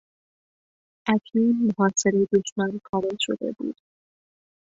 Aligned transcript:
اکنون 1.11 1.57
محاصرهی 1.69 2.25
دشمن 2.33 2.79
کامل 2.83 3.17
شده 3.19 3.51
بود. 3.51 3.77